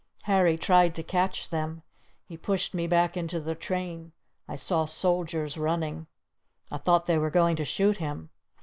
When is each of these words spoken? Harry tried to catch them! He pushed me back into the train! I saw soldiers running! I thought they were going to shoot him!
Harry 0.23 0.57
tried 0.57 0.95
to 0.95 1.03
catch 1.03 1.47
them! 1.51 1.83
He 2.25 2.35
pushed 2.35 2.73
me 2.73 2.87
back 2.87 3.15
into 3.15 3.39
the 3.39 3.53
train! 3.53 4.13
I 4.47 4.55
saw 4.55 4.85
soldiers 4.85 5.59
running! 5.59 6.07
I 6.71 6.77
thought 6.79 7.05
they 7.05 7.19
were 7.19 7.29
going 7.29 7.55
to 7.57 7.65
shoot 7.65 7.97
him! 7.97 8.31